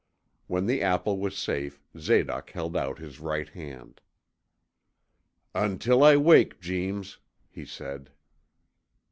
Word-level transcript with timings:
When 0.47 0.65
the 0.65 0.81
apple 0.81 1.19
was 1.19 1.37
safe, 1.37 1.79
Zadoc 1.95 2.49
held 2.49 2.75
out 2.75 2.97
his 2.97 3.19
right 3.19 3.47
hand. 3.47 4.01
'Until 5.53 6.03
I 6.03 6.17
wake, 6.17 6.59
Jeems!' 6.59 7.19
he 7.47 7.65
said. 7.65 8.09